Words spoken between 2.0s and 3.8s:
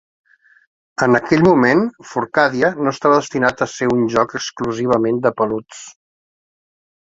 "Furcadia" no estava destinat a